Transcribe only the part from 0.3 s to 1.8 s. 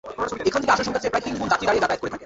এখান থেকে আসনসংখ্যার চেয়ে প্রায় তিন গুণ যাত্রী